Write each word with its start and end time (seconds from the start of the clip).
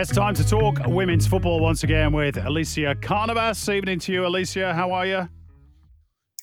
Yes, 0.00 0.08
time 0.08 0.34
to 0.36 0.48
talk 0.48 0.80
women's 0.86 1.26
football 1.26 1.60
once 1.60 1.84
again 1.84 2.10
with 2.10 2.36
Elissia 2.36 2.94
Carnavas. 3.02 3.68
Evening 3.68 3.98
to 3.98 4.10
you, 4.14 4.22
Elissia. 4.22 4.74
How 4.74 4.92
are 4.92 5.04
you? 5.04 5.28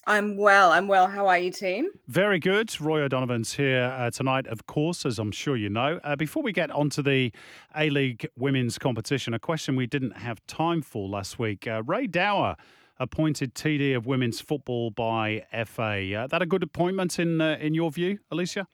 I'm 0.06 0.38
well. 0.38 0.72
I'm 0.72 0.88
well. 0.88 1.08
How 1.08 1.26
are 1.26 1.40
you, 1.40 1.52
team? 1.52 1.88
Very 2.08 2.38
good. 2.38 2.80
Roy 2.80 3.02
O'Donovan's 3.02 3.56
here 3.56 3.86
uh, 3.98 4.12
tonight, 4.12 4.46
of 4.46 4.68
course, 4.68 5.08
as 5.08 5.18
I'm 5.18 5.32
sure 5.32 5.58
you 5.58 5.72
know. 5.72 6.00
Uh, 6.04 6.16
before 6.16 6.44
we 6.44 6.52
get 6.52 6.70
onto 6.70 7.02
the 7.02 7.32
A 7.76 7.90
League 7.90 8.28
women's 8.38 8.78
competition, 8.78 9.34
a 9.34 9.40
question 9.40 9.76
we 9.76 9.88
didn't 9.88 10.18
have 10.18 10.38
time 10.46 10.84
for 10.84 11.10
last 11.10 11.40
week. 11.40 11.66
Uh, 11.66 11.82
Rae 11.84 12.06
Dower 12.06 12.58
appointed 13.00 13.56
TD 13.56 13.98
of 13.98 14.06
women's 14.06 14.40
football 14.40 14.92
by 14.92 15.44
FA. 15.66 16.14
Uh, 16.14 16.28
that 16.28 16.44
a 16.44 16.46
good 16.46 16.62
appointment 16.62 17.18
in 17.18 17.42
uh, 17.42 17.58
in 17.60 17.74
your 17.74 17.90
view, 17.90 18.20
Elissia? 18.32 18.68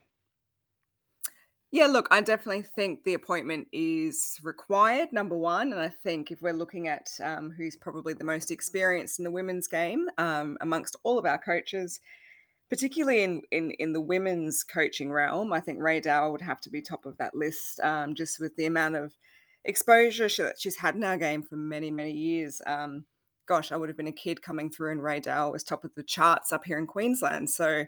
Yeah, 1.74 1.88
look, 1.88 2.06
I 2.12 2.20
definitely 2.20 2.62
think 2.62 3.02
the 3.02 3.14
appointment 3.14 3.66
is 3.72 4.38
required, 4.44 5.12
number 5.12 5.36
one. 5.36 5.72
And 5.72 5.80
I 5.80 5.88
think 5.88 6.30
if 6.30 6.40
we're 6.40 6.52
looking 6.52 6.86
at 6.86 7.10
um, 7.20 7.50
who's 7.50 7.74
probably 7.74 8.14
the 8.14 8.22
most 8.22 8.52
experienced 8.52 9.18
in 9.18 9.24
the 9.24 9.30
women's 9.32 9.66
game 9.66 10.08
um, 10.16 10.56
amongst 10.60 10.94
all 11.02 11.18
of 11.18 11.26
our 11.26 11.36
coaches, 11.36 11.98
particularly 12.70 13.24
in, 13.24 13.42
in 13.50 13.72
in 13.72 13.92
the 13.92 14.00
women's 14.00 14.62
coaching 14.62 15.10
realm, 15.10 15.52
I 15.52 15.58
think 15.58 15.82
Rae 15.82 15.98
Dower 15.98 16.30
would 16.30 16.42
have 16.42 16.60
to 16.60 16.70
be 16.70 16.80
top 16.80 17.06
of 17.06 17.16
that 17.16 17.34
list, 17.34 17.80
um, 17.80 18.14
just 18.14 18.38
with 18.38 18.54
the 18.54 18.66
amount 18.66 18.94
of 18.94 19.12
exposure 19.64 20.28
she, 20.28 20.42
that 20.42 20.60
she's 20.60 20.76
had 20.76 20.94
in 20.94 21.02
our 21.02 21.16
game 21.16 21.42
for 21.42 21.56
many, 21.56 21.90
many 21.90 22.12
years. 22.12 22.62
Um, 22.68 23.04
gosh, 23.46 23.72
I 23.72 23.76
would 23.76 23.88
have 23.88 23.96
been 23.96 24.06
a 24.06 24.12
kid 24.12 24.42
coming 24.42 24.70
through, 24.70 24.92
and 24.92 25.02
Rae 25.02 25.18
Dower 25.18 25.50
was 25.50 25.64
top 25.64 25.82
of 25.82 25.92
the 25.96 26.04
charts 26.04 26.52
up 26.52 26.64
here 26.64 26.78
in 26.78 26.86
Queensland. 26.86 27.50
So 27.50 27.84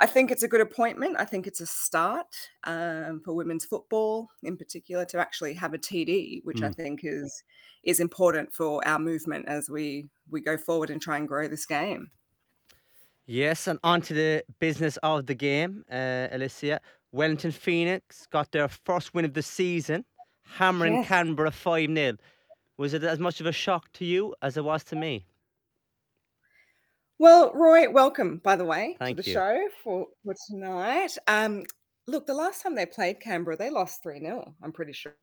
I 0.00 0.06
think 0.06 0.30
it's 0.30 0.42
a 0.42 0.48
good 0.48 0.60
appointment. 0.60 1.16
I 1.18 1.24
think 1.24 1.46
it's 1.46 1.60
a 1.60 1.66
start 1.66 2.50
um, 2.64 3.20
for 3.24 3.32
women's 3.32 3.64
football, 3.64 4.28
in 4.42 4.56
particular, 4.56 5.04
to 5.06 5.18
actually 5.18 5.54
have 5.54 5.72
a 5.72 5.78
TD, 5.78 6.40
which 6.44 6.62
I 6.62 6.68
Mm. 6.68 6.74
think 6.76 7.00
is 7.04 7.42
is 7.84 8.00
important 8.00 8.52
for 8.52 8.86
our 8.88 8.98
movement 8.98 9.46
as 9.46 9.68
we 9.70 10.08
we 10.30 10.40
go 10.40 10.56
forward 10.56 10.90
and 10.90 11.00
try 11.00 11.16
and 11.18 11.28
grow 11.28 11.46
this 11.48 11.66
game. 11.66 12.10
Yes, 13.26 13.66
and 13.66 13.78
on 13.82 14.02
to 14.02 14.14
the 14.14 14.44
business 14.58 14.96
of 14.98 15.26
the 15.26 15.34
game, 15.34 15.84
uh, 15.90 16.28
Elissia. 16.32 16.80
Wellington 17.12 17.52
Phoenix 17.52 18.26
got 18.26 18.50
their 18.52 18.68
first 18.68 19.14
win 19.14 19.24
of 19.24 19.34
the 19.34 19.42
season, 19.42 20.04
hammering 20.42 20.98
Yes. 20.98 21.08
Canberra 21.08 21.50
5 21.50 21.88
0. 21.94 22.16
Was 22.76 22.92
it 22.92 23.04
as 23.04 23.18
much 23.18 23.40
of 23.40 23.46
a 23.46 23.52
shock 23.52 23.92
to 23.94 24.04
you 24.04 24.34
as 24.42 24.56
it 24.56 24.64
was 24.64 24.84
to 24.84 24.96
me? 24.96 25.26
Well, 27.18 27.52
Roy, 27.54 27.88
welcome, 27.88 28.38
by 28.42 28.56
the 28.56 28.64
way, 28.64 28.94
to 28.94 28.98
Thank 28.98 29.16
the 29.18 29.24
you. 29.24 29.32
show 29.32 29.68
for, 29.84 30.08
for 30.24 30.34
tonight. 30.48 31.16
Um, 31.28 31.62
look, 32.08 32.26
the 32.26 32.34
last 32.34 32.62
time 32.62 32.74
they 32.74 32.86
played 32.86 33.20
Canberra, 33.20 33.56
they 33.56 33.70
lost 33.70 34.02
3 34.02 34.18
0, 34.18 34.52
I'm 34.62 34.72
pretty 34.72 34.92
sure, 34.92 35.14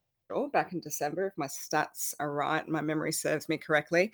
back 0.54 0.72
in 0.72 0.80
December, 0.80 1.28
if 1.28 1.34
my 1.38 1.48
stats 1.48 2.14
are 2.20 2.32
right, 2.32 2.66
my 2.68 2.80
memory 2.80 3.12
serves 3.12 3.50
me 3.50 3.58
correctly. 3.58 4.12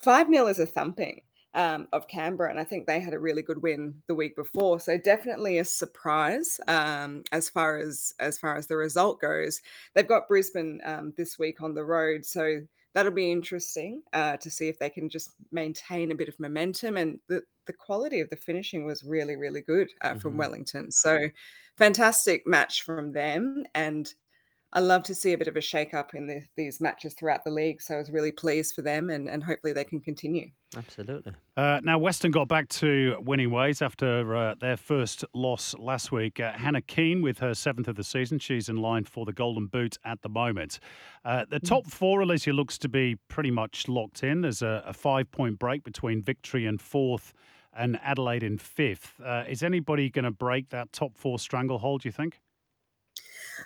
5 0.00 0.28
0 0.28 0.46
is 0.46 0.58
a 0.60 0.66
thumping 0.66 1.20
um, 1.52 1.88
of 1.92 2.08
Canberra, 2.08 2.48
and 2.48 2.58
I 2.58 2.64
think 2.64 2.86
they 2.86 3.00
had 3.00 3.12
a 3.12 3.18
really 3.18 3.42
good 3.42 3.62
win 3.62 3.94
the 4.06 4.14
week 4.14 4.34
before. 4.34 4.80
So 4.80 4.96
definitely 4.96 5.58
a 5.58 5.64
surprise 5.64 6.58
um, 6.68 7.22
as 7.32 7.50
far 7.50 7.76
as 7.76 8.14
as 8.18 8.38
far 8.38 8.56
as 8.56 8.66
the 8.66 8.76
result 8.76 9.20
goes. 9.20 9.60
They've 9.94 10.08
got 10.08 10.26
Brisbane 10.26 10.80
um, 10.84 11.12
this 11.18 11.38
week 11.38 11.62
on 11.62 11.74
the 11.74 11.84
road, 11.84 12.24
so 12.24 12.60
that'll 12.94 13.12
be 13.12 13.30
interesting 13.32 14.02
uh, 14.12 14.36
to 14.38 14.50
see 14.50 14.68
if 14.68 14.78
they 14.78 14.90
can 14.90 15.08
just 15.08 15.32
maintain 15.52 16.12
a 16.12 16.14
bit 16.14 16.28
of 16.28 16.38
momentum. 16.40 16.96
And 16.96 17.18
the 17.28 17.42
the 17.66 17.72
quality 17.72 18.20
of 18.20 18.30
the 18.30 18.36
finishing 18.36 18.84
was 18.84 19.02
really 19.04 19.36
really 19.36 19.62
good 19.62 19.88
uh, 20.02 20.14
from 20.14 20.36
hmm 20.36 20.38
Wellington. 20.38 20.90
So 20.90 21.28
fantastic 21.76 22.46
match 22.46 22.82
from 22.82 23.12
them, 23.12 23.64
and 23.74 24.12
I 24.74 24.80
love 24.80 25.04
to 25.04 25.14
see 25.14 25.32
a 25.32 25.38
bit 25.38 25.46
of 25.46 25.56
a 25.56 25.60
shake 25.60 25.94
up 25.94 26.14
in 26.14 26.26
the, 26.26 26.42
these 26.56 26.80
matches 26.80 27.14
throughout 27.14 27.44
the 27.44 27.50
league. 27.50 27.80
So 27.80 27.94
I 27.94 27.98
was 27.98 28.10
really 28.10 28.32
pleased 28.32 28.74
for 28.74 28.82
them, 28.82 29.08
and, 29.08 29.28
and 29.30 29.42
hopefully 29.42 29.72
they 29.72 29.84
can 29.84 30.00
continue. 30.00 30.50
Absolutely. 30.76 31.32
Uh, 31.56 31.80
now, 31.84 31.96
Western 31.96 32.32
got 32.32 32.48
back 32.48 32.68
to 32.70 33.16
winning 33.20 33.52
ways 33.52 33.80
after 33.80 34.34
uh, 34.34 34.54
their 34.60 34.76
first 34.76 35.24
loss 35.32 35.76
last 35.78 36.10
week. 36.10 36.40
Uh, 36.40 36.52
Hannah 36.52 36.82
Keane 36.82 37.22
with 37.22 37.38
her 37.38 37.54
seventh 37.54 37.86
of 37.86 37.94
the 37.94 38.02
season. 38.02 38.40
She's 38.40 38.68
in 38.68 38.76
line 38.76 39.04
for 39.04 39.24
the 39.24 39.32
Golden 39.32 39.66
Boot 39.66 39.96
at 40.04 40.22
the 40.22 40.28
moment. 40.28 40.80
Uh, 41.24 41.44
the 41.48 41.60
top 41.60 41.86
four, 41.86 42.20
Elissia, 42.20 42.52
looks 42.52 42.76
to 42.78 42.88
be 42.88 43.16
pretty 43.28 43.52
much 43.52 43.86
locked 43.86 44.24
in. 44.24 44.40
There's 44.40 44.62
a, 44.62 44.82
a 44.84 44.92
five 44.92 45.30
point 45.30 45.60
break 45.60 45.84
between 45.84 46.20
victory 46.20 46.66
and 46.66 46.80
fourth 46.80 47.32
and 47.76 47.98
Adelaide 48.02 48.42
in 48.42 48.58
fifth. 48.58 49.20
Uh, 49.24 49.44
is 49.48 49.62
anybody 49.62 50.10
going 50.10 50.24
to 50.24 50.30
break 50.30 50.70
that 50.70 50.92
top 50.92 51.16
four 51.16 51.38
stranglehold, 51.38 52.02
do 52.02 52.08
you 52.08 52.12
think? 52.12 52.40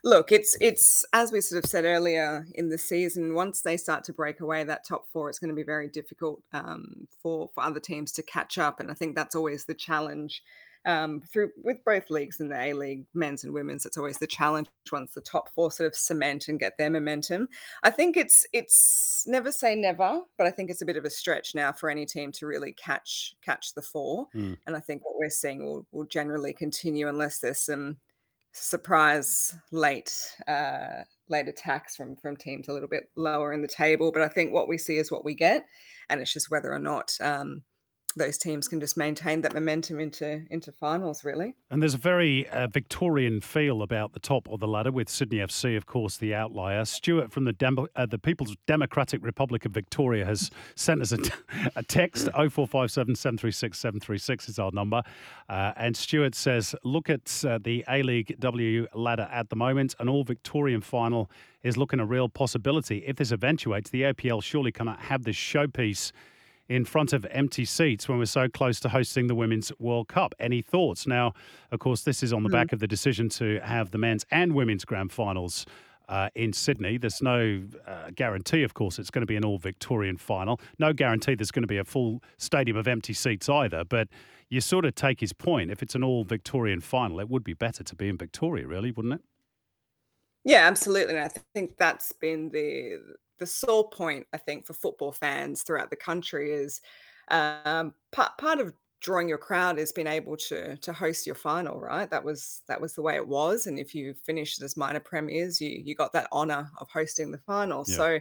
Look, 0.05 0.33
it's 0.33 0.57
it's 0.61 1.05
as 1.13 1.33
we 1.33 1.41
sort 1.41 1.65
of 1.65 1.71
said 1.71 1.85
earlier 1.85 2.47
in 2.55 2.69
the 2.69 2.79
season. 2.79 3.35
Once 3.35 3.63
they 3.63 3.77
start 3.77 4.05
to 4.05 4.13
break 4.13 4.41
away 4.41 4.65
that 4.65 4.87
top 4.87 5.07
four, 5.13 5.29
it's 5.29 5.39
going 5.39 5.51
to 5.51 5.55
be 5.55 5.63
very 5.63 5.89
difficult 5.89 6.43
um, 6.53 7.07
for 7.23 7.49
for 7.55 7.65
other 7.65 7.81
teams 7.81 8.13
to 8.13 8.23
catch 8.23 8.59
up. 8.59 8.81
And 8.81 8.91
I 8.91 8.95
think 8.95 9.15
that's 9.15 9.35
always 9.35 9.65
the 9.65 9.75
challenge 9.75 10.43
um, 10.85 11.21
through 11.21 11.51
with 11.63 11.85
both 11.85 12.11
leagues 12.11 12.41
in 12.41 12.49
the 12.49 12.61
A 12.61 12.73
League, 12.73 13.05
men's 13.15 13.45
and 13.45 13.53
women's. 13.53 13.85
It's 13.85 13.99
always 13.99 14.19
the 14.19 14.27
challenge 14.27 14.69
once 14.91 15.13
the 15.13 15.21
top 15.21 15.51
four 15.55 15.71
sort 15.71 15.87
of 15.87 15.95
cement 15.95 16.49
and 16.49 16.59
get 16.59 16.79
their 16.79 16.91
momentum. 16.91 17.49
I 17.83 17.91
think 17.91 18.17
it's 18.17 18.47
it's 18.53 19.25
never 19.27 19.53
say 19.53 19.75
never, 19.75 20.23
but 20.37 20.47
I 20.47 20.51
think 20.51 20.71
it's 20.71 20.83
a 20.83 20.87
bit 20.87 20.97
of 20.97 21.05
a 21.05 21.11
stretch 21.11 21.55
now 21.55 21.73
for 21.73 21.91
any 21.91 22.07
team 22.07 22.33
to 22.33 22.47
really 22.47 22.73
catch 22.73 23.35
catch 23.45 23.75
the 23.75 23.83
four. 23.83 24.29
Mm. 24.35 24.57
And 24.67 24.77
I 24.77 24.81
think 24.81 25.05
what 25.05 25.19
we're 25.19 25.31
seeing 25.31 25.65
will 25.65 25.87
will 25.93 26.07
generally 26.07 26.53
continue 26.53 27.09
unless 27.09 27.39
there's 27.39 27.61
some 27.61 27.99
surprise 28.53 29.55
late 29.71 30.13
uh 30.49 31.03
late 31.29 31.49
attacks 31.49 31.95
from 31.95 32.17
from 32.17 32.37
teams 32.37 32.69
a 32.69 32.73
little 32.73 32.89
bit 32.89 33.05
lower 33.17 33.53
in 33.53 33.63
the 33.63 33.69
table 33.69 34.11
but 34.11 34.23
i 34.23 34.29
think 34.29 34.53
what 34.53 34.69
we 34.69 34.79
see 34.79 34.97
is 34.97 35.11
what 35.11 35.25
we 35.25 35.35
get 35.35 35.67
and 36.09 36.21
it's 36.21 36.33
just 36.33 36.51
whether 36.51 36.73
or 36.73 36.79
not 36.79 37.13
um 37.21 37.63
those 38.17 38.39
teams 38.39 38.69
can 38.69 38.81
just 38.81 38.97
maintain 38.97 39.43
that 39.43 39.55
momentum 39.55 40.01
into 40.01 40.43
into 40.51 40.73
finals 40.73 41.25
really 41.25 41.55
And 41.71 41.83
there's 41.83 41.95
a 41.95 41.99
very 41.99 42.49
uh, 42.49 42.67
Victorian 42.67 43.41
feel 43.41 43.83
about 43.83 44.13
the 44.13 44.21
top 44.21 44.49
of 44.49 44.61
the 44.61 44.67
ladder, 44.67 44.91
with 44.91 45.09
Sydney 45.09 45.39
FC, 45.39 45.77
of 45.77 45.87
course, 45.87 46.17
the 46.17 46.35
outlier. 46.35 46.85
Stuart 46.85 47.33
from 47.33 47.45
the 47.45 47.89
uh, 47.95 48.07
the 48.07 48.19
People's 48.19 48.57
Democratic 48.67 49.23
Republic 49.23 49.65
of 49.65 49.73
Victoria 49.73 50.25
has 50.25 50.51
sent 50.75 51.03
us 51.03 51.13
a, 51.13 51.19
t- 51.19 51.31
a 51.77 51.83
text. 51.83 52.29
0457 52.35 53.15
736 53.15 53.79
736 53.79 54.49
is 54.49 54.59
our 54.59 54.71
number. 54.73 55.03
Uh, 55.49 55.73
and 55.77 55.97
Stuart 55.97 56.35
says, 56.35 56.75
Look 56.85 57.11
at 57.11 57.45
uh, 57.47 57.59
the 57.63 57.85
A 57.89 58.03
League 58.03 58.37
W 58.41 58.87
ladder 58.95 59.29
at 59.31 59.51
the 59.51 59.57
moment. 59.57 59.95
An 59.99 60.09
all 60.09 60.25
Victorian 60.25 60.81
final 60.81 61.31
is 61.63 61.77
looking 61.77 62.01
a 62.01 62.07
real 62.07 62.29
possibility. 62.29 62.99
If 63.07 63.17
this 63.17 63.33
eventuates, 63.33 63.91
the 63.91 64.03
APL 64.03 64.43
surely 64.43 64.73
cannot 64.73 65.01
have 65.01 65.25
this 65.25 65.37
showpiece 65.37 66.13
in 66.69 66.85
front 66.85 67.13
of 67.13 67.25
empty 67.31 67.65
seats 67.65 68.09
when 68.09 68.19
we're 68.19 68.27
so 68.27 68.49
close 68.49 68.79
to 68.81 68.89
hosting 68.91 69.27
the 69.27 69.35
Women's 69.35 69.73
World 69.79 70.09
Cup. 70.09 70.35
Any 70.39 70.61
thoughts? 70.63 71.07
Now, 71.07 71.33
of 71.73 71.79
course, 71.81 72.03
this 72.03 72.23
is 72.23 72.33
on 72.33 72.43
the 72.43 72.49
Mm. 72.49 72.53
back 72.53 72.73
of 72.73 72.81
the 72.81 72.87
decision 72.87 73.29
to 73.31 73.59
have 73.61 73.91
the 73.91 73.99
men's 73.99 74.27
and 74.31 74.55
women's 74.55 74.85
grand 74.85 75.11
finals. 75.13 75.65
Uh, 76.09 76.31
in 76.35 76.53
Sydney, 76.55 76.97
there's 76.97 77.21
no 77.21 77.63
uh, 77.87 78.11
guarantee, 78.15 78.63
of 78.63 78.73
course, 78.73 78.99
it's 78.99 79.11
going 79.11 79.21
to 79.21 79.27
be 79.27 79.37
an 79.37 79.45
all 79.45 79.59
Victorian 79.59 80.17
final. 80.17 80.59
No 80.79 80.93
guarantee 80.95 81.35
there's 81.35 81.51
going 81.51 81.63
to 81.65 81.67
be 81.69 81.77
a 81.77 81.85
full 81.85 82.23
stadium 82.39 82.77
of 82.79 82.89
empty 82.89 83.13
seats 83.13 83.49
either. 83.49 83.85
But 83.85 84.09
you 84.49 84.63
sort 84.63 84.87
of 84.87 84.95
take 84.95 85.21
his 85.21 85.35
point. 85.35 85.71
If 85.71 85.83
it's 85.83 85.95
an 85.95 86.03
all 86.03 86.25
Victorian 86.25 86.81
final, 86.81 87.21
it 87.21 87.29
would 87.29 87.45
be 87.45 87.53
better 87.53 87.85
to 87.85 87.95
be 87.95 88.09
in 88.09 88.17
Victoria, 88.17 88.67
really, 88.67 88.91
wouldn't 88.91 89.15
it? 89.15 89.21
yeah 90.45 90.67
absolutely 90.69 91.15
and 91.17 91.25
i 91.25 91.29
th- 91.29 91.45
think 91.53 91.77
that's 91.77 92.13
been 92.13 92.49
the 92.51 92.97
the 93.39 93.47
sore 93.47 93.89
point 93.91 94.27
i 94.33 94.37
think 94.37 94.67
for 94.67 94.75
football 94.75 95.13
fans 95.13 95.63
throughout 95.63 95.91
the 95.91 95.97
country 95.97 96.53
is 96.53 96.81
um 97.29 97.95
part, 98.13 98.37
part 98.39 98.61
of 98.61 98.73
drawing 99.01 99.29
your 99.29 99.39
crowd 99.39 99.79
is 99.79 99.93
being 99.93 100.09
able 100.09 100.37
to 100.37 100.77
to 100.79 100.93
host 100.93 101.25
your 101.25 101.37
final 101.37 101.79
right 101.79 102.11
that 102.11 102.25
was 102.25 102.63
that 102.67 102.81
was 102.81 102.95
the 102.95 103.03
way 103.03 103.15
it 103.15 103.27
was 103.27 103.67
and 103.67 103.79
if 103.79 103.95
you 103.95 104.13
finished 104.13 104.61
as 104.61 104.77
minor 104.77 104.99
premiers 104.99 105.61
you 105.61 105.71
you 105.85 105.95
got 105.95 106.13
that 106.13 106.27
honor 106.33 106.69
of 106.79 106.89
hosting 106.91 107.31
the 107.31 107.39
final 107.39 107.85
Yeah. 107.87 107.97
so 107.97 108.19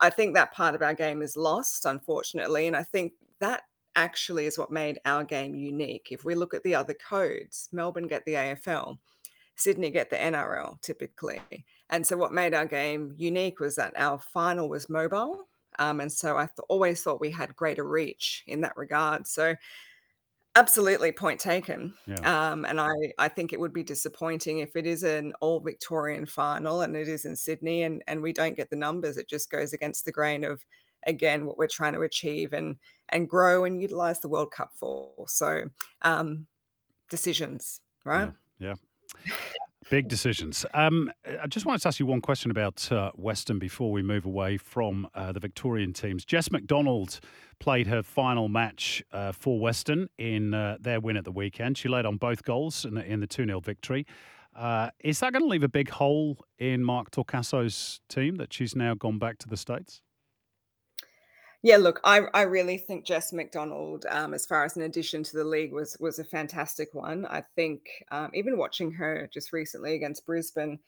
I 0.00 0.10
think 0.10 0.34
that 0.34 0.52
part 0.52 0.74
of 0.74 0.82
our 0.82 0.94
game 0.94 1.22
is 1.22 1.36
lost, 1.36 1.84
unfortunately. 1.86 2.66
And 2.66 2.76
I 2.76 2.82
think 2.82 3.14
that 3.40 3.62
actually 3.94 4.46
is 4.46 4.58
what 4.58 4.70
made 4.70 4.98
our 5.04 5.24
game 5.24 5.54
unique. 5.54 6.08
If 6.10 6.24
we 6.24 6.34
look 6.34 6.52
at 6.52 6.62
the 6.64 6.74
other 6.74 6.94
codes, 6.94 7.68
Melbourne 7.72 8.06
get 8.06 8.24
the 8.26 8.34
AFL, 8.34 8.98
Sydney 9.56 9.90
get 9.90 10.10
the 10.10 10.16
NRL 10.16 10.80
typically. 10.82 11.40
And 11.90 12.06
so 12.06 12.16
what 12.16 12.32
made 12.32 12.54
our 12.54 12.66
game 12.66 13.14
unique 13.16 13.60
was 13.60 13.76
that 13.76 13.92
our 13.96 14.18
final 14.18 14.68
was 14.68 14.88
mobile. 14.88 15.48
Um, 15.78 16.00
and 16.00 16.10
so 16.10 16.36
I 16.36 16.46
th- 16.46 16.58
always 16.68 17.02
thought 17.02 17.20
we 17.20 17.30
had 17.30 17.54
greater 17.54 17.84
reach 17.84 18.42
in 18.46 18.62
that 18.62 18.76
regard. 18.76 19.26
So 19.26 19.54
absolutely 20.56 21.12
point 21.12 21.38
taken. 21.38 21.94
Yeah. 22.06 22.50
Um, 22.50 22.64
and 22.64 22.80
I, 22.80 22.92
I 23.18 23.28
think 23.28 23.52
it 23.52 23.60
would 23.60 23.74
be 23.74 23.82
disappointing 23.82 24.58
if 24.58 24.74
it 24.74 24.86
is 24.86 25.02
an 25.02 25.34
all 25.40 25.60
Victorian 25.60 26.26
final 26.26 26.80
and 26.80 26.96
it 26.96 27.08
is 27.08 27.26
in 27.26 27.36
Sydney 27.36 27.82
and, 27.82 28.02
and 28.08 28.22
we 28.22 28.32
don't 28.32 28.56
get 28.56 28.70
the 28.70 28.76
numbers. 28.76 29.18
It 29.18 29.28
just 29.28 29.50
goes 29.50 29.72
against 29.72 30.04
the 30.04 30.12
grain 30.12 30.44
of 30.44 30.64
again 31.06 31.46
what 31.46 31.56
we're 31.56 31.68
trying 31.68 31.92
to 31.92 32.00
achieve 32.00 32.52
and 32.52 32.76
and 33.10 33.28
grow 33.28 33.64
and 33.64 33.80
utilize 33.80 34.20
the 34.20 34.28
World 34.28 34.50
Cup 34.50 34.72
for. 34.74 35.12
So 35.28 35.64
um 36.02 36.46
decisions, 37.10 37.80
right? 38.04 38.32
Yeah. 38.58 38.74
Big 39.88 40.08
decisions. 40.08 40.66
Um, 40.74 41.12
I 41.40 41.46
just 41.46 41.64
wanted 41.64 41.80
to 41.82 41.88
ask 41.88 42.00
you 42.00 42.06
one 42.06 42.20
question 42.20 42.50
about 42.50 42.90
uh, 42.90 43.12
Western 43.14 43.60
before 43.60 43.92
we 43.92 44.02
move 44.02 44.26
away 44.26 44.56
from 44.56 45.06
uh, 45.14 45.30
the 45.30 45.38
Victorian 45.38 45.92
teams. 45.92 46.24
Jess 46.24 46.50
McDonald 46.50 47.20
played 47.60 47.86
her 47.86 48.02
final 48.02 48.48
match 48.48 49.04
uh, 49.12 49.30
for 49.30 49.60
Western 49.60 50.08
in 50.18 50.54
uh, 50.54 50.76
their 50.80 50.98
win 50.98 51.16
at 51.16 51.24
the 51.24 51.30
weekend. 51.30 51.78
She 51.78 51.88
led 51.88 52.04
on 52.04 52.16
both 52.16 52.42
goals 52.42 52.84
in 52.84 52.94
the, 52.94 53.04
in 53.04 53.20
the 53.20 53.28
2 53.28 53.46
0 53.46 53.60
victory. 53.60 54.06
Uh, 54.56 54.90
is 55.04 55.20
that 55.20 55.32
going 55.32 55.42
to 55.42 55.48
leave 55.48 55.62
a 55.62 55.68
big 55.68 55.90
hole 55.90 56.38
in 56.58 56.82
Mark 56.82 57.12
Torcasso's 57.12 58.00
team 58.08 58.36
that 58.36 58.52
she's 58.52 58.74
now 58.74 58.94
gone 58.94 59.20
back 59.20 59.38
to 59.38 59.48
the 59.48 59.56
States? 59.56 60.02
Yeah, 61.66 61.78
look, 61.78 61.98
I, 62.04 62.20
I 62.32 62.42
really 62.42 62.78
think 62.78 63.04
Jess 63.04 63.32
McDonald, 63.32 64.06
um, 64.08 64.34
as 64.34 64.46
far 64.46 64.64
as 64.64 64.76
an 64.76 64.82
addition 64.82 65.24
to 65.24 65.36
the 65.36 65.42
league, 65.42 65.72
was 65.72 65.96
was 65.98 66.20
a 66.20 66.24
fantastic 66.24 66.94
one. 66.94 67.26
I 67.26 67.42
think 67.56 67.80
um, 68.12 68.30
even 68.34 68.56
watching 68.56 68.92
her 68.92 69.28
just 69.34 69.52
recently 69.52 69.96
against 69.96 70.24
Brisbane, 70.24 70.78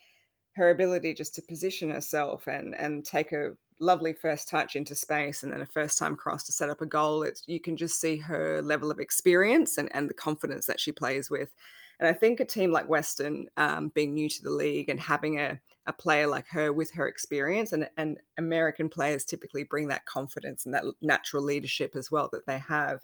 her 0.55 0.71
ability 0.71 1.15
just 1.15 1.35
to 1.35 1.43
position 1.43 1.91
herself 1.91 2.47
and 2.47 2.77
and 2.77 3.05
take 3.05 3.33
a 3.33 3.57
lovely 3.81 4.13
first 4.13 4.49
touch 4.49 4.77
into 4.77 4.95
space 4.95 5.43
and 5.43 5.53
then 5.53 5.63
a 5.63 5.67
first 5.67 5.99
time 5.99 6.15
cross 6.15 6.45
to 6.45 6.53
set 6.53 6.71
up 6.71 6.81
a 6.81 6.87
goal, 6.87 7.25
it's 7.25 7.43
you 7.49 7.59
can 7.59 7.77
just 7.77 8.01
see 8.01 8.17
her 8.17 8.63
level 8.63 8.93
of 8.93 9.01
experience 9.01 9.79
and, 9.79 9.89
and 9.93 10.09
the 10.09 10.15
confidence 10.15 10.67
that 10.67 10.79
she 10.79 10.93
plays 10.93 11.29
with. 11.29 11.51
And 12.01 12.09
I 12.09 12.13
think 12.13 12.41
a 12.41 12.45
team 12.45 12.71
like 12.71 12.89
Western, 12.89 13.47
um, 13.57 13.89
being 13.89 14.15
new 14.15 14.29
to 14.29 14.43
the 14.43 14.51
league 14.51 14.89
and 14.89 15.01
having 15.01 15.41
a, 15.41 15.59
a 15.87 15.93
player 15.93 16.27
like 16.27 16.47
her 16.49 16.73
with 16.73 16.93
her 16.93 17.09
experience, 17.09 17.73
and, 17.73 17.89
and 17.97 18.19
American 18.37 18.89
players 18.89 19.25
typically 19.25 19.65
bring 19.65 19.89
that 19.89 20.07
confidence 20.07 20.65
and 20.65 20.75
that 20.75 20.85
natural 21.01 21.43
leadership 21.43 21.97
as 21.97 22.11
well 22.11 22.29
that 22.33 22.47
they 22.47 22.59
have, 22.59 23.01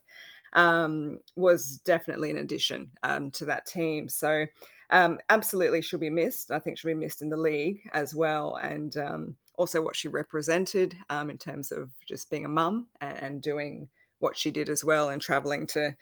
um, 0.52 1.18
was 1.34 1.80
definitely 1.84 2.30
an 2.30 2.38
addition 2.38 2.90
um, 3.02 3.30
to 3.32 3.44
that 3.44 3.66
team. 3.66 4.08
So, 4.08 4.46
um, 4.90 5.18
absolutely, 5.30 5.82
she'll 5.82 5.98
be 5.98 6.10
missed. 6.10 6.50
I 6.50 6.58
think 6.58 6.78
she'll 6.78 6.90
be 6.90 6.94
missed 6.94 7.22
in 7.22 7.30
the 7.30 7.36
league 7.36 7.80
as 7.92 8.14
well. 8.14 8.56
And 8.56 8.96
um, 8.96 9.36
also 9.56 9.82
what 9.82 9.96
she 9.96 10.08
represented 10.08 10.96
um, 11.10 11.30
in 11.30 11.38
terms 11.38 11.72
of 11.72 11.90
just 12.06 12.30
being 12.30 12.44
a 12.44 12.48
mum 12.48 12.86
and, 13.00 13.18
and 13.18 13.42
doing 13.42 13.88
what 14.18 14.36
she 14.36 14.50
did 14.50 14.68
as 14.68 14.84
well 14.84 15.10
and 15.10 15.20
traveling 15.20 15.66
to 15.66 15.94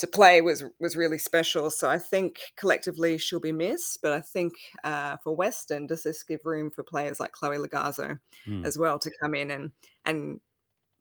to 0.00 0.06
play 0.06 0.40
was 0.40 0.64
was 0.80 0.96
really 0.96 1.18
special. 1.18 1.70
So 1.70 1.88
I 1.88 1.98
think 1.98 2.40
collectively 2.56 3.18
she'll 3.18 3.40
be 3.40 3.52
missed, 3.52 4.00
but 4.02 4.12
I 4.12 4.20
think 4.20 4.54
uh, 4.82 5.18
for 5.22 5.36
Western, 5.36 5.86
does 5.86 6.02
this 6.02 6.22
give 6.22 6.44
room 6.44 6.70
for 6.70 6.82
players 6.82 7.20
like 7.20 7.32
Chloe 7.32 7.58
Logarzo 7.58 8.18
mm. 8.46 8.64
as 8.64 8.78
well 8.78 8.98
to 8.98 9.10
come 9.20 9.34
in 9.34 9.50
and 9.50 9.70
and 10.04 10.40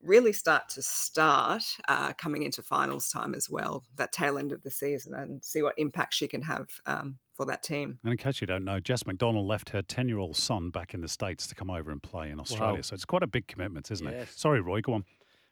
really 0.01 0.31
start 0.31 0.69
to 0.69 0.81
start 0.81 1.63
uh, 1.88 2.13
coming 2.13 2.44
into 2.44 2.62
finals 2.62 3.10
time 3.10 3.34
as 3.36 3.50
well, 3.50 3.84
that 3.98 4.12
tail 4.13 4.38
end 4.38 4.51
of 4.51 4.63
the 4.63 4.72
season, 4.72 5.13
and 5.13 5.44
see 5.44 5.62
what 5.62 5.74
impact 5.78 6.13
she 6.13 6.28
can 6.28 6.42
have 6.42 6.69
um, 6.86 7.18
for 7.34 7.45
that 7.45 7.63
team. 7.63 8.00
And 8.04 8.12
in 8.12 8.18
case 8.18 8.42
you 8.42 8.48
don't 8.48 8.63
know, 8.63 8.80
Jess 8.80 9.06
McDonald 9.06 9.45
left 9.45 9.69
her 9.69 9.81
10 9.81 10.07
year 10.07 10.18
old 10.18 10.38
son 10.38 10.69
back 10.69 10.94
in 10.94 11.02
the 11.02 11.07
States 11.07 11.48
to 11.48 11.56
come 11.56 11.69
over 11.69 11.92
and 11.92 12.02
play 12.02 12.30
in 12.30 12.40
Australia. 12.40 12.75
Wow. 12.75 12.81
So 12.81 12.94
it's 12.95 13.06
quite 13.06 13.24
a 13.24 13.28
big 13.28 13.48
commitment, 13.48 13.92
isn't 13.92 14.10
yes. 14.10 14.30
it? 14.30 14.40
Sorry, 14.40 14.62
Roy, 14.62 14.81
go 14.81 14.94
on. 14.94 15.06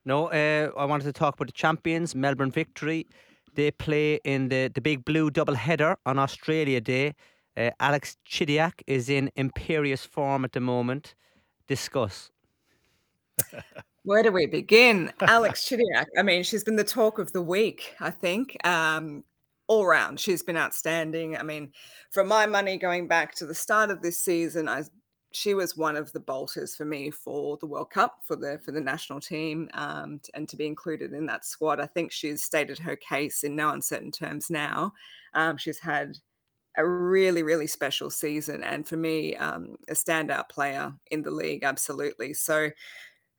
No, 0.06 0.28
uh, 0.28 0.72
I 0.78 0.86
wanted 0.86 1.04
to 1.04 1.14
talk 1.14 1.36
about 1.36 1.48
the 1.48 1.54
champions, 1.54 2.16
Melbourne 2.16 2.52
Victory. 2.52 3.08
They 3.57 3.71
play 3.71 4.19
in 4.24 4.50
the, 4.50 4.71
the 4.74 4.81
big 4.81 5.04
blue 5.04 5.31
double 5.31 5.56
header 5.56 5.98
on 6.06 6.19
Australia 6.19 6.80
Day. 6.80 7.15
Uh, 7.57 7.71
Alex 7.80 8.15
Chidiac 8.30 8.83
is 8.86 9.09
in 9.09 9.31
imperious 9.36 10.06
form 10.06 10.45
at 10.45 10.51
the 10.51 10.59
moment. 10.59 11.15
Discuss. 11.68 12.30
Where 14.04 14.21
do 14.21 14.31
we 14.31 14.45
begin? 14.45 15.12
Alex 15.21 15.68
Chidiac. 15.68 16.06
I 16.15 16.21
mean, 16.21 16.44
she's 16.44 16.63
been 16.63 16.75
the 16.75 16.83
talk 16.83 17.18
of 17.18 17.33
the 17.33 17.42
week, 17.42 17.95
I 18.00 18.12
think. 18.12 18.56
Um, 18.63 19.24
all 19.65 19.88
round, 19.88 20.19
she's 20.19 20.44
been 20.44 20.56
outstanding. 20.56 21.36
I 21.36 21.42
mean, 21.42 21.71
from 22.12 22.27
my 22.27 22.45
money 22.45 22.77
going 22.77 23.07
back 23.07 23.33
to 23.38 23.48
the 23.48 23.56
start 23.56 23.89
of 23.89 24.04
this 24.04 24.19
season, 24.19 24.69
I 24.69 24.83
she 25.32 25.54
was 25.54 25.76
one 25.76 25.96
of 25.96 26.12
the 26.14 26.20
bolters 26.20 26.76
for 26.76 26.86
me 26.86 27.12
for 27.12 27.58
the 27.58 27.66
World 27.66 27.90
Cup 27.92 28.20
for 28.24 28.36
the 28.36 28.60
for 28.64 28.72
the 28.72 28.82
national 28.82 29.20
team 29.20 29.70
um, 29.74 30.22
and 30.34 30.48
to 30.50 30.56
be 30.56 30.66
included 30.66 31.14
in 31.14 31.26
that 31.26 31.46
squad. 31.46 31.80
I 31.80 31.86
think 31.86 32.12
she's 32.12 32.44
stated 32.44 32.80
her 32.80 32.96
case 32.96 33.44
in 33.44 33.56
no 33.56 33.70
uncertain 33.70 34.12
terms 34.12 34.50
now. 34.50 34.94
Um, 35.34 35.58
she's 35.58 35.80
had 35.80 36.18
a 36.78 36.88
really 36.88 37.44
really 37.44 37.68
special 37.68 38.10
season 38.10 38.64
and 38.64 38.88
for 38.88 38.98
me 38.98 39.36
um, 39.36 39.78
a 39.90 39.94
standout 39.94 40.48
player 40.50 40.94
in 41.12 41.24
the 41.24 41.32
league 41.32 41.64
absolutely. 41.64 42.34
So 42.34 42.70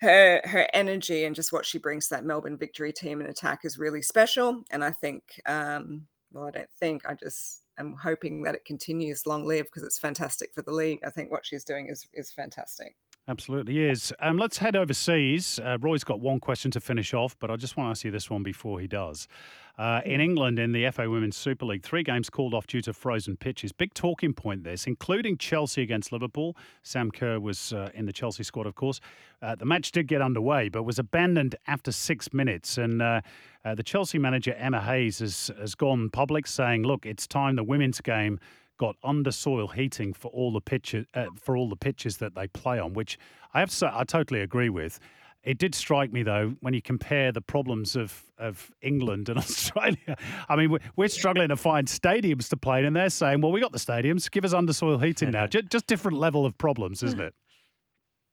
her 0.01 0.41
her 0.45 0.69
energy 0.75 1.25
and 1.25 1.35
just 1.35 1.53
what 1.53 1.67
she 1.67 1.79
brings 1.79 2.09
to 2.09 2.15
that 2.15 2.25
Melbourne 2.25 2.59
Victory 2.59 2.93
team 2.93 3.21
and 3.21 3.31
attack 3.31 3.65
is 3.65 3.79
really 3.79 4.03
special. 4.03 4.63
And 4.71 4.85
I 4.85 4.93
think 4.93 5.41
um, 5.47 6.07
well 6.33 6.47
I 6.47 6.51
don't 6.51 6.71
think 6.79 7.09
I 7.09 7.15
just 7.15 7.63
I'm 7.79 7.95
hoping 7.95 8.43
that 8.43 8.55
it 8.55 8.65
continues 8.65 9.27
long 9.27 9.47
live 9.47 9.67
because 9.67 9.83
it's 9.83 9.99
fantastic 9.99 10.53
for 10.55 10.63
the 10.63 10.73
league. 10.73 11.01
I 11.05 11.11
think 11.11 11.31
what 11.31 11.47
she's 11.47 11.65
doing 11.65 11.89
is 11.89 12.07
is 12.13 12.31
fantastic. 12.31 12.97
Absolutely 13.29 13.85
is. 13.85 14.11
Um, 14.21 14.39
let's 14.39 14.57
head 14.57 14.75
overseas. 14.75 15.61
Uh, 15.63 15.77
Roy's 15.83 16.03
got 16.03 16.19
one 16.19 16.41
question 16.41 16.71
to 16.71 16.81
finish 16.81 17.13
off, 17.13 17.37
but 17.39 17.51
I 17.51 17.57
just 17.57 17.77
want 17.77 17.89
to 17.89 17.91
ask 17.91 18.03
you 18.03 18.11
this 18.11 18.31
one 18.31 18.43
before 18.43 18.81
he 18.81 18.87
does. 18.87 19.29
Uh, 19.77 20.01
in 20.07 20.19
England, 20.19 20.59
in 20.59 20.73
the 20.73 20.91
FA 20.91 21.11
Women's 21.11 21.37
Super 21.37 21.67
League, 21.67 21.83
three 21.83 22.03
games 22.03 22.31
called 22.31 22.55
off 22.55 22.67
due 22.67 22.81
to 22.81 22.95
frozen 22.95 23.37
pitches. 23.37 23.71
Big 23.71 23.93
talking 23.93 24.33
point 24.33 24.65
this, 24.65 24.87
including 24.87 25.37
Chelsea 25.37 25.83
against 25.83 26.11
Liverpool. 26.11 26.57
Sam 26.83 27.11
Kerr 27.11 27.39
was 27.39 27.75
uh, 27.75 27.91
in 27.93 28.07
the 28.07 28.15
Chelsea 28.15 28.45
squad, 28.45 28.67
of 28.67 28.77
course. 28.77 28.99
Uh, 29.43 29.55
the 29.55 29.67
match 29.67 29.93
did 29.93 30.09
get 30.09 30.23
underway, 30.23 30.71
but 30.71 30.85
was 30.85 30.99
abandoned 30.99 31.55
after 31.67 31.93
six 31.93 32.33
minutes. 32.33 32.79
And 32.79 33.03
uh, 33.03 33.21
uh, 33.63 33.75
the 33.75 33.83
Chelsea 33.83 34.19
manager, 34.19 34.55
Emma 34.55 34.81
Hayes, 34.81 35.19
has, 35.19 35.51
has 35.61 35.75
gone 35.75 36.09
public 36.09 36.47
saying, 36.47 36.83
look, 36.83 37.05
it's 37.05 37.27
time 37.27 37.57
the 37.57 37.63
women's 37.63 38.01
game 38.01 38.41
got 38.79 38.97
under 39.05 39.31
soil 39.31 39.69
heating 39.69 40.13
for 40.13 40.29
all 40.29 40.53
the 40.53 40.61
pitches 40.61 41.07
uh, 41.15 41.27
for 41.41 41.57
all 41.57 41.69
the 41.69 41.77
pitches 41.77 42.17
that 42.19 42.35
they 42.35 42.47
play 42.49 42.79
on, 42.79 42.95
which 42.95 43.19
I 43.53 43.61
have 43.61 43.71
to 43.71 43.77
say 43.77 43.91
I 43.93 44.05
totally 44.05 44.41
agree 44.41 44.71
with. 44.71 44.99
It 45.45 45.59
did 45.59 45.75
strike 45.75 46.13
me 46.13 46.23
though 46.23 46.55
when 46.61 46.75
you 46.75 46.83
compare 46.83 47.33
the 47.33 47.41
problems 47.41 47.97
of 47.97 48.25
of 48.39 48.71
England 48.83 49.29
and 49.29 49.39
Australia. 49.39 50.17
I 50.49 50.57
mean, 50.57 50.79
we're 50.97 51.09
struggling 51.09 51.49
to 51.49 51.57
find 51.57 51.87
stadiums 51.87 52.49
to 52.51 52.57
play 52.57 52.81
in, 52.81 52.87
and 52.87 52.97
they're 52.97 53.11
saying, 53.11 53.41
"Well, 53.41 53.53
we 53.53 53.61
got 53.61 53.73
the 53.73 53.79
stadiums. 53.79 54.31
Give 54.31 54.45
us 54.45 54.53
under 54.53 54.73
soil 54.73 54.99
heating 54.99 55.31
now." 55.31 55.47
Just 55.71 55.87
different 55.87 56.19
level 56.19 56.47
of 56.47 56.57
problems, 56.57 57.03
isn't 57.03 57.21
it? 57.21 57.35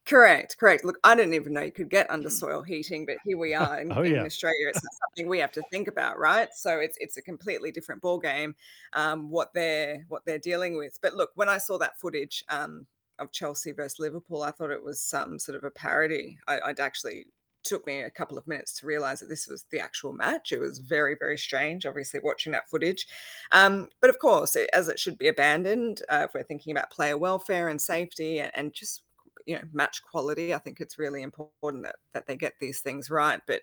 Correct, 0.06 0.58
correct. 0.60 0.86
Look, 0.86 1.00
I 1.04 1.16
didn't 1.16 1.34
even 1.34 1.54
know 1.54 1.62
you 1.62 1.72
could 1.72 1.90
get 1.90 2.10
under 2.12 2.30
soil 2.30 2.62
heating, 2.62 3.08
but 3.08 3.18
here 3.24 3.38
we 3.38 3.54
are 3.56 3.80
in, 3.80 3.92
oh, 3.92 4.04
yeah. 4.04 4.20
in 4.20 4.26
Australia. 4.26 4.70
It's 4.70 4.80
something 5.08 5.28
we 5.28 5.40
have 5.40 5.52
to 5.54 5.64
think 5.72 5.88
about, 5.88 6.20
right? 6.20 6.50
So 6.54 6.80
it's 6.80 6.98
it's 7.00 7.18
a 7.18 7.22
completely 7.22 7.72
different 7.72 8.02
ball 8.02 8.20
game, 8.20 8.56
um, 8.94 9.30
what 9.30 9.54
they're 9.54 10.06
what 10.08 10.24
they're 10.26 10.40
dealing 10.40 10.78
with. 10.78 11.00
But 11.02 11.16
look, 11.16 11.32
when 11.36 11.50
I 11.50 11.58
saw 11.58 11.80
that 11.80 12.00
footage 12.00 12.44
um, 12.50 12.86
of 13.18 13.32
Chelsea 13.32 13.72
versus 13.72 14.00
Liverpool, 14.00 14.44
I 14.44 14.52
thought 14.52 14.70
it 14.70 14.84
was 14.84 15.02
some 15.02 15.40
sort 15.40 15.58
of 15.58 15.64
a 15.64 15.72
parody. 15.72 16.38
I, 16.48 16.60
I'd 16.66 16.80
actually 16.80 17.26
took 17.64 17.88
me 17.88 18.02
a 18.02 18.12
couple 18.12 18.38
of 18.38 18.48
minutes 18.48 18.80
to 18.80 18.86
realize 18.86 19.20
that 19.20 19.30
this 19.30 19.48
was 19.48 19.66
the 19.72 19.80
actual 19.80 20.14
match. 20.14 20.52
It 20.52 20.60
was 20.60 20.78
very, 20.78 21.16
very 21.20 21.38
strange, 21.38 21.88
obviously, 21.88 22.20
watching 22.24 22.52
that 22.52 22.70
footage. 22.70 23.08
Um, 23.52 23.90
but 24.02 24.12
of 24.12 24.20
course, 24.20 24.56
it, 24.56 24.70
as 24.72 24.88
it 24.88 25.00
should 25.00 25.18
be 25.18 25.30
abandoned, 25.30 26.04
uh, 26.10 26.28
if 26.28 26.34
we're 26.36 26.44
thinking 26.44 26.72
about 26.72 26.92
player 26.92 27.18
welfare 27.18 27.70
and 27.70 27.82
safety 27.82 28.40
and, 28.40 28.52
and 28.54 28.72
just 28.72 29.02
you 29.46 29.56
know 29.56 29.64
match 29.74 30.02
quality. 30.04 30.54
I 30.54 30.60
think 30.60 30.80
it's 30.80 31.00
really 31.00 31.22
important 31.22 31.84
that 31.84 31.96
that 32.14 32.28
they 32.28 32.36
get 32.36 32.54
these 32.60 32.80
things 32.82 33.10
right. 33.10 33.42
But 33.48 33.62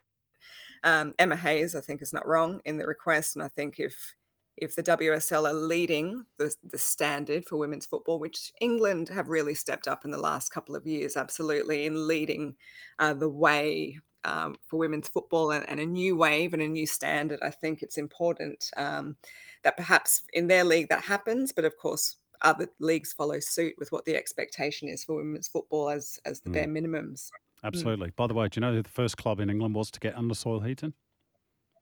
um, 0.84 1.14
Emma 1.18 1.36
Hayes, 1.36 1.74
I 1.74 1.80
think, 1.80 2.02
is 2.02 2.12
not 2.12 2.26
wrong 2.26 2.60
in 2.64 2.76
the 2.76 2.86
request, 2.86 3.36
and 3.36 3.42
I 3.42 3.48
think 3.48 3.78
if 3.78 4.14
if 4.56 4.74
the 4.74 4.82
WSL 4.82 5.48
are 5.48 5.54
leading 5.54 6.24
the, 6.38 6.54
the 6.62 6.78
standard 6.78 7.46
for 7.46 7.56
women's 7.56 7.86
football, 7.86 8.18
which 8.18 8.52
England 8.60 9.08
have 9.08 9.28
really 9.28 9.54
stepped 9.54 9.88
up 9.88 10.04
in 10.04 10.10
the 10.10 10.18
last 10.18 10.50
couple 10.50 10.76
of 10.76 10.86
years, 10.86 11.16
absolutely, 11.16 11.86
in 11.86 12.06
leading 12.06 12.54
uh, 12.98 13.14
the 13.14 13.28
way 13.28 13.98
um, 14.24 14.56
for 14.66 14.76
women's 14.76 15.08
football 15.08 15.50
and, 15.50 15.68
and, 15.68 15.80
a 15.80 15.86
new 15.86 16.16
wave 16.16 16.52
and 16.52 16.62
a 16.62 16.68
new 16.68 16.86
standard. 16.86 17.40
I 17.42 17.50
think 17.50 17.82
it's 17.82 17.98
important 17.98 18.70
um, 18.76 19.16
that 19.64 19.76
perhaps 19.76 20.22
in 20.32 20.46
their 20.46 20.64
league 20.64 20.90
that 20.90 21.02
happens, 21.02 21.50
but 21.50 21.64
of 21.64 21.76
course, 21.76 22.16
other 22.42 22.68
leagues 22.80 23.12
follow 23.12 23.38
suit 23.40 23.74
with 23.78 23.92
what 23.92 24.04
the 24.04 24.16
expectation 24.16 24.88
is 24.88 25.04
for 25.04 25.16
women's 25.16 25.48
football 25.48 25.90
as 25.90 26.18
as 26.24 26.40
the 26.40 26.50
mm. 26.50 26.54
bare 26.54 26.66
minimums. 26.66 27.28
Absolutely. 27.64 28.08
Mm. 28.08 28.16
By 28.16 28.26
the 28.26 28.34
way, 28.34 28.48
do 28.48 28.58
you 28.58 28.60
know 28.60 28.72
who 28.74 28.82
the 28.82 28.88
first 28.88 29.16
club 29.16 29.40
in 29.40 29.48
England 29.50 29.74
was 29.74 29.90
to 29.92 30.00
get 30.00 30.16
under 30.16 30.34
soil 30.34 30.60
heating? 30.60 30.94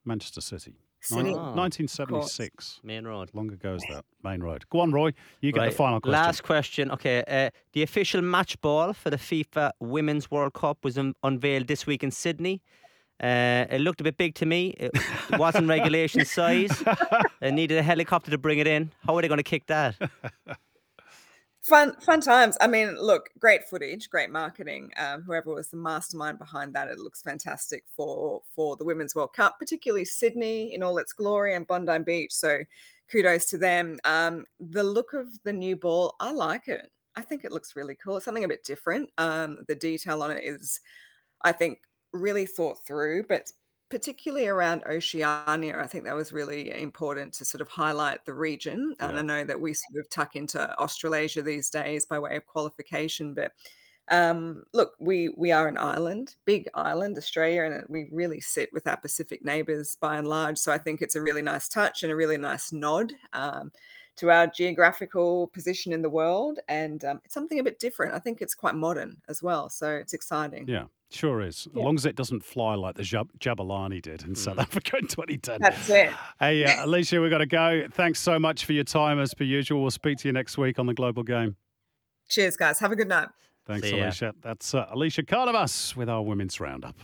Manchester 0.05 0.41
City. 0.41 0.77
City. 1.03 1.31
1976. 1.31 2.81
Maine 2.83 3.07
Road. 3.07 3.31
Long 3.33 3.51
ago 3.51 3.75
as 3.75 3.83
that. 3.91 4.05
Maine 4.23 4.43
Road. 4.43 4.65
Go 4.69 4.81
on, 4.81 4.93
Roy. 4.93 5.13
You 5.41 5.53
get 5.53 5.61
right. 5.61 5.71
the 5.71 5.77
final 5.77 6.01
question. 6.01 6.13
Last 6.13 6.43
question. 6.43 6.91
Okay. 6.91 7.25
Uh, 7.27 7.51
the 7.73 7.83
official 7.83 8.21
match 8.21 8.61
ball 8.61 8.93
for 8.93 9.09
the 9.09 9.17
FIFA 9.17 9.71
Women's 9.81 10.31
World 10.31 10.53
Cup 10.53 10.85
was 10.85 10.99
un- 10.99 11.15
unveiled 11.23 11.69
this 11.69 11.87
week 11.87 12.03
in 12.03 12.11
Sydney. 12.11 12.63
Uh, 13.21 13.67
it 13.71 13.81
looked 13.81 14.01
a 14.01 14.05
bit 14.05 14.17
big 14.17 14.35
to 14.37 14.47
me. 14.47 14.75
It 14.79 14.93
wasn't 15.39 15.69
regulation 15.69 16.25
size. 16.25 16.83
They 17.41 17.51
needed 17.51 17.79
a 17.79 17.83
helicopter 17.83 18.31
to 18.31 18.39
bring 18.39 18.59
it 18.59 18.67
in. 18.67 18.93
How 19.07 19.17
are 19.17 19.23
they 19.23 19.29
going 19.29 19.39
to 19.39 19.45
kick 19.45 19.67
that? 19.67 19.97
Fun, 21.63 21.95
fun 22.01 22.23
times. 22.23 22.57
I 22.61 22.67
mean, 22.67 22.97
look, 22.99 23.29
great 23.39 23.69
footage, 23.69 24.09
great 24.09 24.31
marketing. 24.31 24.91
Um, 24.97 25.23
whoever 25.23 25.53
was 25.53 25.69
the 25.69 25.77
mastermind 25.77 26.39
behind 26.39 26.75
that, 26.75 26.89
it 26.89 26.99
looks 26.99 27.21
fantastic 27.21 27.85
for 27.95 28.41
for 28.57 28.77
the 28.77 28.85
Women's 28.85 29.15
World 29.15 29.35
Cup, 29.35 29.59
particularly 29.59 30.07
Sydney 30.07 30.75
in 30.75 30.83
all 30.83 30.97
its 30.97 31.13
glory 31.13 31.55
and 31.55 31.67
Bondi 31.67 31.99
Beach. 31.99 32.33
So 32.33 32.61
kudos 33.13 33.45
to 33.47 33.59
them. 33.59 33.99
Um, 34.05 34.47
the 34.59 34.83
look 34.83 35.13
of 35.13 35.27
the 35.43 35.53
new 35.53 35.77
ball, 35.77 36.15
I 36.19 36.33
like 36.33 36.69
it. 36.69 36.91
I 37.15 37.21
think 37.21 37.45
it 37.45 37.53
looks 37.53 37.77
really 37.77 37.95
cool. 37.95 38.17
It's 38.17 38.25
something 38.25 38.45
a 38.45 38.49
bit 38.49 38.65
different. 38.65 39.11
Um, 39.19 39.59
the 39.69 39.75
detail 39.75 40.23
on 40.23 40.31
it 40.31 40.43
is, 40.43 40.81
I 41.43 41.53
think, 41.53 41.81
really 42.13 42.47
thought 42.47 42.85
through, 42.87 43.25
but 43.29 43.51
particularly 43.91 44.47
around 44.47 44.85
Oceania, 44.85 45.79
I 45.79 45.87
think 45.87 46.05
that 46.05 46.15
was 46.15 46.33
really 46.33 46.71
important 46.71 47.33
to 47.35 47.45
sort 47.45 47.61
of 47.61 47.69
highlight 47.69 48.25
the 48.25 48.35
region. 48.35 48.95
And 49.01 49.19
I 49.19 49.23
know 49.23 49.45
that 49.45 49.61
we 49.61 49.75
sort 49.75 49.99
of 49.99 50.09
tuck 50.09 50.37
into 50.37 50.79
Australasia 50.79 51.43
these 51.43 51.71
days 51.71 52.07
by 52.07 52.19
way 52.19 52.37
of 52.37 52.47
qualification, 52.47 53.35
but 53.35 53.53
um, 54.11 54.65
look, 54.73 54.95
we 54.99 55.29
we 55.37 55.53
are 55.53 55.69
an 55.69 55.79
island, 55.79 56.35
big 56.45 56.69
island, 56.75 57.17
Australia, 57.17 57.65
and 57.65 57.85
we 57.89 58.09
really 58.13 58.41
sit 58.41 58.73
with 58.73 58.87
our 58.89 58.97
Pacific 58.97 59.45
neighbours 59.45 59.97
by 60.01 60.17
and 60.17 60.27
large. 60.29 60.59
So 60.59 60.73
I 60.73 60.79
think 60.79 61.01
it's 61.01 61.15
a 61.15 61.23
really 61.23 61.43
nice 61.43 61.69
touch 61.69 62.03
and 62.03 62.11
a 62.11 62.17
really 62.17 62.37
nice 62.37 62.73
nod 62.73 63.13
um, 63.33 63.71
to 64.17 64.31
our 64.31 64.49
geographical 64.49 65.47
position 65.49 65.93
in 65.93 66.03
the 66.03 66.11
world, 66.11 66.59
and 66.69 67.05
um, 67.05 67.21
it's 67.25 67.35
something 67.35 67.61
a 67.61 67.65
bit 67.65 67.79
different. 67.79 68.15
I 68.15 68.19
think 68.19 68.41
it's 68.43 68.55
quite 68.55 68.75
modern 68.75 69.17
as 69.29 69.43
well, 69.43 69.69
so 69.69 69.95
it's 69.95 70.13
exciting. 70.13 70.67
Yeah, 70.69 70.87
sure 71.11 71.41
is. 71.41 71.67
As 71.67 71.77
Yeah. 71.77 71.83
long 71.85 71.97
as 71.97 72.07
it 72.07 72.17
doesn't 72.17 72.45
fly 72.45 72.75
like 72.75 72.97
the 72.97 73.03
Jab- 73.03 73.31
Jabulani 73.39 74.01
did 74.01 74.23
in 74.23 74.35
South 74.35 74.57
Mm. 74.57 74.63
Africa 74.63 74.97
in 74.99 75.07
2010. 75.07 75.61
That's 75.61 75.89
it. 75.91 76.13
Hey, 76.39 76.65
uh, 76.65 76.87
Elissia, 76.87 77.21
we've 77.21 77.31
got 77.31 77.39
to 77.39 77.47
go. 77.47 77.87
Thanks 77.93 78.21
so 78.21 78.39
much 78.39 78.65
for 78.65 78.73
your 78.73 78.85
time, 78.85 79.19
as 79.19 79.35
per 79.35 79.45
usual. 79.45 79.83
We'll 79.83 79.91
speak 79.91 80.19
to 80.19 80.29
you 80.29 80.33
next 80.33 80.57
week 80.59 80.79
on 80.79 80.87
the 80.87 80.95
Global 80.95 81.23
Game. 81.23 81.57
Cheers, 82.29 82.57
guys. 82.57 82.79
Have 82.81 82.93
a 82.93 82.97
good 82.97 83.09
night. 83.09 83.29
Thanks, 83.67 83.87
Elissia. 83.89 84.33
That's 84.41 84.75
uh, 84.75 84.87
Elissia 84.95 85.27
Carnavas 85.27 85.95
with 85.97 86.09
our 86.09 86.23
Women's 86.23 86.59
Roundup. 86.61 86.97